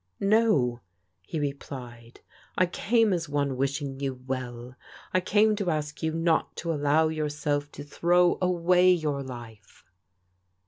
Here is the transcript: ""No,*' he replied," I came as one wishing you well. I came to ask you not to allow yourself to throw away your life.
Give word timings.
""No,*' 0.39 0.81
he 1.27 1.39
replied," 1.39 2.21
I 2.57 2.65
came 2.65 3.13
as 3.13 3.29
one 3.29 3.55
wishing 3.55 3.99
you 3.99 4.15
well. 4.25 4.75
I 5.13 5.19
came 5.19 5.55
to 5.57 5.69
ask 5.69 6.01
you 6.01 6.11
not 6.11 6.55
to 6.55 6.73
allow 6.73 7.09
yourself 7.09 7.71
to 7.73 7.83
throw 7.83 8.39
away 8.41 8.91
your 8.91 9.21
life. 9.21 9.85